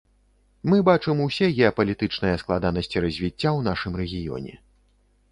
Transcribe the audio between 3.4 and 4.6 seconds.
ў нашым рэгіёне.